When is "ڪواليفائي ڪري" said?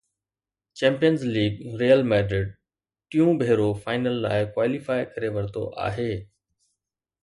4.53-5.29